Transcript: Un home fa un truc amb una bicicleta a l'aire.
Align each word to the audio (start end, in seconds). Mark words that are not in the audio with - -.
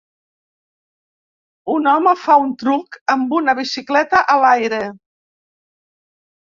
Un 1.75 1.91
home 1.93 2.15
fa 2.23 2.39
un 2.47 2.57
truc 2.65 2.99
amb 3.17 3.39
una 3.43 3.57
bicicleta 3.63 4.27
a 4.37 4.43
l'aire. 4.47 4.85